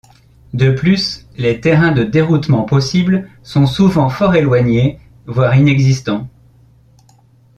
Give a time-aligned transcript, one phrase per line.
[0.55, 6.27] De plus, les terrains de déroutement possibles sont souvent fort éloignés, voire inexistants.